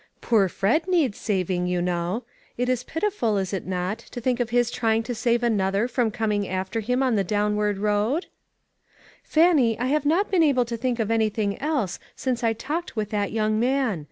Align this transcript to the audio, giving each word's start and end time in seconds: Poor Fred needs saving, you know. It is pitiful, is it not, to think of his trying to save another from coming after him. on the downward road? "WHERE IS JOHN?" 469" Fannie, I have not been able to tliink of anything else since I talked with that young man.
Poor 0.19 0.49
Fred 0.49 0.87
needs 0.87 1.19
saving, 1.19 1.67
you 1.67 1.79
know. 1.79 2.23
It 2.57 2.69
is 2.69 2.83
pitiful, 2.83 3.37
is 3.37 3.53
it 3.53 3.67
not, 3.67 3.99
to 3.99 4.19
think 4.19 4.39
of 4.39 4.49
his 4.49 4.71
trying 4.71 5.03
to 5.03 5.13
save 5.13 5.43
another 5.43 5.87
from 5.87 6.09
coming 6.09 6.47
after 6.47 6.79
him. 6.79 7.03
on 7.03 7.13
the 7.17 7.23
downward 7.23 7.77
road? 7.77 8.25
"WHERE 8.25 9.27
IS 9.27 9.31
JOHN?" 9.35 9.43
469" 9.77 9.77
Fannie, 9.77 9.79
I 9.79 9.93
have 9.93 10.05
not 10.07 10.31
been 10.31 10.41
able 10.41 10.65
to 10.65 10.77
tliink 10.79 10.99
of 10.99 11.11
anything 11.11 11.61
else 11.61 11.99
since 12.15 12.43
I 12.43 12.53
talked 12.53 12.95
with 12.95 13.11
that 13.11 13.31
young 13.31 13.59
man. 13.59 13.99